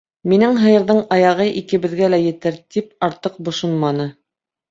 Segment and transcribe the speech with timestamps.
[0.31, 4.09] Минең һыйырҙың ағы икебеҙгә лә етер...- тип артыҡ бошонманы.